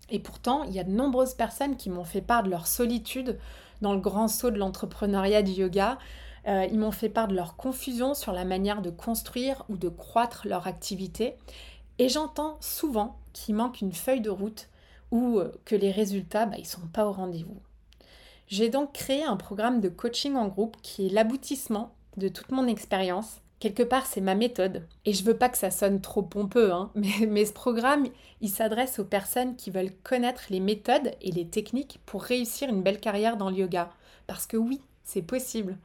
Et 0.09 0.21
pourtant, 0.21 0.63
il 0.63 0.73
y 0.73 0.79
a 0.79 0.85
de 0.85 0.91
nombreuses 0.93 1.35
personnes 1.35 1.77
qui 1.77 1.91
m'ont 1.91 2.05
fait 2.05 2.21
part 2.21 2.45
de 2.45 2.51
leur 2.51 2.67
solitude 2.67 3.39
dans 3.83 3.93
le 3.93 4.01
grand 4.01 4.29
saut 4.29 4.53
de 4.53 4.59
l'entrepreneuriat 4.59 5.43
du 5.43 5.51
yoga. 5.53 5.99
Euh, 6.47 6.65
ils 6.71 6.79
m'ont 6.79 6.93
fait 6.93 7.09
part 7.09 7.27
de 7.27 7.35
leur 7.35 7.57
confusion 7.57 8.15
sur 8.15 8.33
la 8.33 8.45
manière 8.45 8.83
de 8.83 8.91
construire 8.91 9.65
ou 9.69 9.77
de 9.77 9.89
croître 9.89 10.47
leur 10.47 10.69
activité. 10.69 11.35
Et 11.99 12.09
j'entends 12.09 12.57
souvent 12.61 13.19
qu'il 13.33 13.57
manque 13.57 13.81
une 13.81 13.93
feuille 13.93 14.21
de 14.21 14.31
route 14.31 14.69
ou 15.11 15.41
que 15.65 15.77
les 15.77 15.91
résultats, 15.91 16.47
bah, 16.47 16.57
ils 16.59 16.63
ne 16.63 16.67
sont 16.67 16.87
pas 16.93 17.07
au 17.07 17.13
rendez-vous. 17.13 17.61
J'ai 18.49 18.69
donc 18.69 18.93
créé 18.93 19.25
un 19.25 19.37
programme 19.37 19.81
de 19.81 19.89
coaching 19.89 20.37
en 20.37 20.47
groupe 20.47 20.77
qui 20.83 21.07
est 21.07 21.11
l'aboutissement 21.11 21.95
de 22.17 22.29
toute 22.29 22.53
mon 22.53 22.67
expérience. 22.67 23.41
Quelque 23.59 23.83
part, 23.83 24.07
c'est 24.07 24.21
ma 24.21 24.35
méthode. 24.35 24.87
Et 25.05 25.13
je 25.13 25.25
veux 25.25 25.37
pas 25.37 25.49
que 25.49 25.59
ça 25.59 25.71
sonne 25.71 26.01
trop 26.01 26.23
pompeux, 26.23 26.73
hein, 26.73 26.91
mais, 26.95 27.27
mais 27.27 27.45
ce 27.45 27.53
programme, 27.53 28.07
il 28.41 28.51
s'adresse 28.51 28.99
aux 28.99 29.05
personnes 29.05 29.57
qui 29.57 29.71
veulent 29.71 29.95
connaître 30.05 30.45
les 30.51 30.61
méthodes 30.61 31.13
et 31.21 31.33
les 31.33 31.47
techniques 31.47 32.01
pour 32.07 32.23
réussir 32.23 32.69
une 32.69 32.83
belle 32.83 33.01
carrière 33.01 33.37
dans 33.37 33.51
le 33.51 33.57
yoga. 33.57 33.91
Parce 34.27 34.47
que 34.47 34.57
oui, 34.57 34.81
c'est 35.03 35.23
possible. 35.23 35.79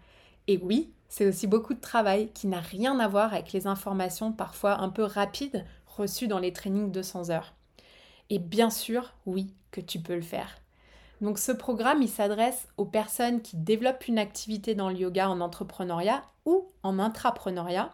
Et 0.48 0.60
oui, 0.62 0.92
c'est 1.10 1.28
aussi 1.28 1.48
beaucoup 1.48 1.74
de 1.74 1.82
travail 1.82 2.30
qui 2.34 2.48
n'a 2.48 2.60
rien 2.60 3.00
à 3.00 3.08
voir 3.08 3.34
avec 3.34 3.54
les 3.54 3.68
informations 3.68 4.32
parfois 4.32 4.80
un 4.82 4.90
peu 4.90 5.04
rapides 5.04 5.66
reçues 5.86 6.28
dans 6.28 6.40
les 6.40 6.54
trainings 6.54 6.88
de 6.88 7.00
200 7.00 7.32
heures. 7.32 7.54
Et 8.32 8.40
bien 8.40 8.70
sûr, 8.70 9.14
oui, 9.26 9.54
que 9.72 9.82
tu 9.82 10.00
peux 10.00 10.16
le 10.16 10.22
faire. 10.22 10.62
Donc 11.20 11.38
ce 11.38 11.52
programme, 11.52 12.02
il 12.02 12.08
s'adresse 12.08 12.70
aux 12.78 12.86
personnes 12.86 13.42
qui 13.42 13.58
développent 13.58 14.08
une 14.08 14.18
activité 14.18 14.74
dans 14.74 14.90
le 14.90 14.96
yoga 14.96 15.30
en 15.30 15.42
entrepreneuriat 15.42 16.24
ou 16.46 16.66
en 16.82 16.98
intrapreneuriat, 16.98 17.92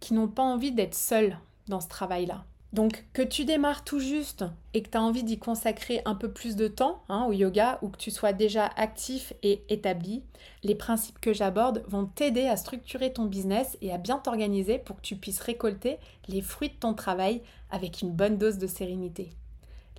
qui 0.00 0.14
n'ont 0.14 0.26
pas 0.26 0.42
envie 0.42 0.72
d'être 0.72 0.94
seules 0.94 1.38
dans 1.68 1.82
ce 1.82 1.88
travail-là. 1.88 2.46
Donc 2.72 3.04
que 3.12 3.20
tu 3.20 3.44
démarres 3.44 3.84
tout 3.84 4.00
juste 4.00 4.46
et 4.72 4.82
que 4.82 4.88
tu 4.88 4.96
as 4.96 5.02
envie 5.02 5.22
d'y 5.22 5.38
consacrer 5.38 6.00
un 6.06 6.14
peu 6.14 6.32
plus 6.32 6.56
de 6.56 6.66
temps 6.66 7.04
hein, 7.10 7.26
au 7.28 7.32
yoga 7.32 7.78
ou 7.82 7.90
que 7.90 7.98
tu 7.98 8.10
sois 8.10 8.32
déjà 8.32 8.70
actif 8.76 9.34
et 9.42 9.64
établi, 9.68 10.22
les 10.62 10.74
principes 10.74 11.20
que 11.20 11.34
j'aborde 11.34 11.84
vont 11.88 12.06
t'aider 12.06 12.46
à 12.46 12.56
structurer 12.56 13.12
ton 13.12 13.26
business 13.26 13.76
et 13.82 13.92
à 13.92 13.98
bien 13.98 14.18
t'organiser 14.18 14.78
pour 14.78 14.96
que 14.96 15.02
tu 15.02 15.16
puisses 15.16 15.40
récolter 15.40 15.98
les 16.26 16.40
fruits 16.40 16.70
de 16.70 16.74
ton 16.74 16.94
travail 16.94 17.42
avec 17.70 18.00
une 18.00 18.12
bonne 18.12 18.38
dose 18.38 18.56
de 18.56 18.66
sérénité. 18.66 19.28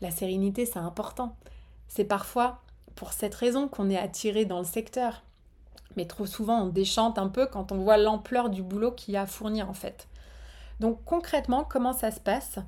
La 0.02 0.12
sérénité, 0.12 0.66
c'est 0.66 0.80
important. 0.80 1.36
C'est 1.88 2.06
parfois 2.06 2.62
pour 2.96 3.14
cette 3.14 3.36
raison 3.36 3.68
qu'on 3.68 3.90
est 3.90 3.98
attiré 3.98 4.46
dans 4.46 4.60
le 4.60 4.66
secteur. 4.66 5.24
Mais 5.96 6.06
trop 6.06 6.26
souvent, 6.26 6.62
on 6.64 6.68
déchante 6.68 7.18
un 7.18 7.30
peu 7.30 7.46
quand 7.46 7.72
on 7.72 7.78
voit 7.78 7.98
l'ampleur 7.98 8.50
du 8.50 8.64
boulot 8.64 8.92
qu'il 8.92 9.14
y 9.14 9.18
a 9.18 9.22
à 9.22 9.28
fournir 9.28 9.70
en 9.70 9.74
fait. 9.74 10.08
Donc 10.80 11.04
concrètement, 11.06 11.64
comment 11.64 11.94
ça 11.94 12.12
se 12.12 12.20
passe? 12.20 12.60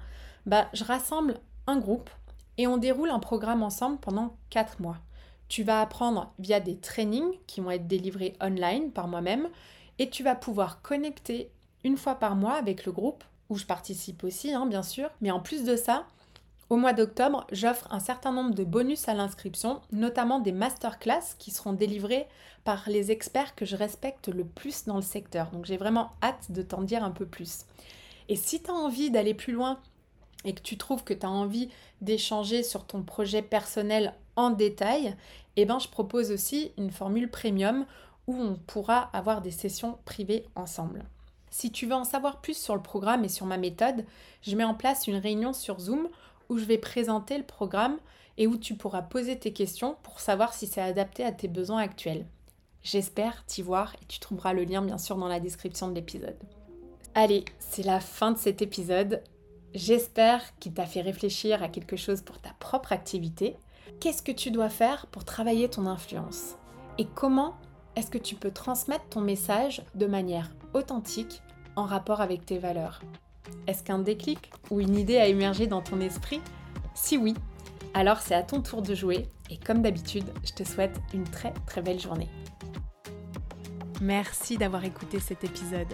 Bah, 0.45 0.67
Je 0.73 0.83
rassemble 0.83 1.39
un 1.65 1.77
groupe 1.77 2.09
et 2.57 2.67
on 2.67 2.77
déroule 2.77 3.09
un 3.09 3.19
programme 3.19 3.63
ensemble 3.63 3.97
pendant 3.97 4.35
4 4.49 4.81
mois. 4.81 4.97
Tu 5.49 5.63
vas 5.63 5.81
apprendre 5.81 6.33
via 6.39 6.59
des 6.59 6.77
trainings 6.77 7.37
qui 7.47 7.61
vont 7.61 7.71
être 7.71 7.87
délivrés 7.87 8.35
online 8.41 8.91
par 8.91 9.07
moi-même 9.07 9.49
et 9.99 10.09
tu 10.09 10.23
vas 10.23 10.35
pouvoir 10.35 10.81
connecter 10.81 11.51
une 11.83 11.97
fois 11.97 12.15
par 12.15 12.35
mois 12.35 12.53
avec 12.53 12.85
le 12.85 12.91
groupe 12.91 13.23
où 13.49 13.57
je 13.57 13.65
participe 13.65 14.23
aussi, 14.23 14.53
hein, 14.53 14.65
bien 14.65 14.83
sûr. 14.83 15.09
Mais 15.21 15.31
en 15.31 15.39
plus 15.39 15.63
de 15.63 15.75
ça, 15.75 16.05
au 16.69 16.75
mois 16.75 16.93
d'octobre, 16.93 17.47
j'offre 17.51 17.87
un 17.91 17.99
certain 17.99 18.33
nombre 18.33 18.53
de 18.53 18.65
bonus 18.65 19.07
à 19.07 19.13
l'inscription, 19.13 19.81
notamment 19.91 20.39
des 20.39 20.51
masterclass 20.51 21.35
qui 21.39 21.51
seront 21.51 21.71
délivrés 21.71 22.27
par 22.65 22.83
les 22.89 23.09
experts 23.11 23.55
que 23.55 23.65
je 23.65 23.77
respecte 23.77 24.27
le 24.27 24.43
plus 24.43 24.83
dans 24.85 24.97
le 24.97 25.01
secteur. 25.01 25.49
Donc 25.51 25.65
j'ai 25.65 25.77
vraiment 25.77 26.11
hâte 26.21 26.51
de 26.51 26.61
t'en 26.61 26.81
dire 26.81 27.05
un 27.05 27.11
peu 27.11 27.25
plus. 27.25 27.65
Et 28.27 28.35
si 28.35 28.61
tu 28.61 28.69
as 28.69 28.73
envie 28.73 29.11
d'aller 29.11 29.33
plus 29.33 29.53
loin 29.53 29.79
et 30.43 30.53
que 30.53 30.61
tu 30.61 30.77
trouves 30.77 31.05
que 31.05 31.13
tu 31.13 31.25
as 31.25 31.29
envie 31.29 31.69
d'échanger 32.01 32.63
sur 32.63 32.85
ton 32.85 33.01
projet 33.01 33.41
personnel 33.41 34.13
en 34.35 34.49
détail, 34.49 35.15
eh 35.55 35.65
ben 35.65 35.79
je 35.79 35.87
propose 35.87 36.31
aussi 36.31 36.73
une 36.77 36.91
formule 36.91 37.29
premium 37.29 37.85
où 38.27 38.35
on 38.35 38.55
pourra 38.55 39.09
avoir 39.13 39.41
des 39.41 39.51
sessions 39.51 39.97
privées 40.03 40.45
ensemble. 40.55 41.05
Si 41.49 41.71
tu 41.71 41.85
veux 41.85 41.95
en 41.95 42.03
savoir 42.03 42.41
plus 42.41 42.57
sur 42.57 42.75
le 42.75 42.81
programme 42.81 43.23
et 43.23 43.29
sur 43.29 43.45
ma 43.45 43.57
méthode, 43.57 44.05
je 44.41 44.55
mets 44.57 44.65
en 44.65 44.73
place 44.73 45.07
une 45.07 45.15
réunion 45.15 45.53
sur 45.53 45.79
Zoom 45.79 46.09
où 46.49 46.57
je 46.57 46.65
vais 46.65 46.77
présenter 46.77 47.37
le 47.37 47.43
programme 47.43 47.97
et 48.37 48.47
où 48.47 48.57
tu 48.57 48.75
pourras 48.75 49.01
poser 49.01 49.37
tes 49.37 49.53
questions 49.53 49.97
pour 50.03 50.19
savoir 50.19 50.53
si 50.53 50.67
c'est 50.67 50.81
adapté 50.81 51.23
à 51.23 51.31
tes 51.31 51.47
besoins 51.47 51.81
actuels. 51.81 52.25
J'espère 52.83 53.45
t'y 53.45 53.61
voir 53.61 53.93
et 54.01 54.05
tu 54.07 54.19
trouveras 54.19 54.53
le 54.53 54.63
lien 54.63 54.81
bien 54.81 54.97
sûr 54.97 55.17
dans 55.17 55.27
la 55.27 55.39
description 55.39 55.89
de 55.89 55.95
l'épisode. 55.95 56.37
Allez, 57.15 57.45
c'est 57.59 57.83
la 57.83 57.99
fin 57.99 58.31
de 58.31 58.37
cet 58.37 58.61
épisode. 58.61 59.23
J'espère 59.73 60.57
qu'il 60.59 60.73
t'a 60.73 60.85
fait 60.85 61.01
réfléchir 61.01 61.61
à 61.63 61.67
quelque 61.67 61.97
chose 61.97 62.21
pour 62.21 62.39
ta 62.39 62.51
propre 62.59 62.93
activité. 62.93 63.57
Qu'est-ce 63.99 64.21
que 64.21 64.31
tu 64.31 64.51
dois 64.51 64.69
faire 64.69 65.07
pour 65.07 65.25
travailler 65.25 65.69
ton 65.69 65.87
influence? 65.87 66.55
Et 66.97 67.05
comment 67.05 67.55
est-ce 67.95 68.11
que 68.11 68.17
tu 68.17 68.35
peux 68.35 68.51
transmettre 68.51 69.09
ton 69.09 69.21
message 69.21 69.83
de 69.95 70.05
manière 70.05 70.51
authentique 70.73 71.41
en 71.75 71.85
rapport 71.85 72.21
avec 72.21 72.45
tes 72.45 72.59
valeurs? 72.59 73.01
Est-ce 73.67 73.83
qu'un 73.83 73.99
déclic 73.99 74.51
ou 74.69 74.79
une 74.79 74.97
idée 74.97 75.17
a 75.17 75.27
émergé 75.27 75.67
dans 75.67 75.81
ton 75.81 75.99
esprit? 75.99 76.41
Si 76.93 77.17
oui, 77.17 77.35
alors 77.93 78.19
c'est 78.19 78.35
à 78.35 78.43
ton 78.43 78.61
tour 78.61 78.81
de 78.81 78.95
jouer 78.95 79.27
et 79.49 79.57
comme 79.57 79.81
d'habitude, 79.81 80.25
je 80.45 80.53
te 80.53 80.63
souhaite 80.63 80.99
une 81.13 81.23
très 81.23 81.53
très 81.65 81.81
belle 81.81 81.99
journée. 81.99 82.29
Merci 84.01 84.57
d'avoir 84.57 84.83
écouté 84.83 85.19
cet 85.19 85.43
épisode. 85.43 85.93